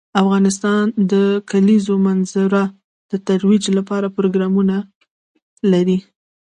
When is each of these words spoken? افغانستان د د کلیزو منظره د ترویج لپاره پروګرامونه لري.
افغانستان 0.21 0.83
د 0.91 0.93
د 1.13 1.15
کلیزو 1.49 1.95
منظره 2.07 2.63
د 3.11 3.13
ترویج 3.27 3.65
لپاره 3.77 4.13
پروګرامونه 4.17 4.75
لري. 5.71 5.97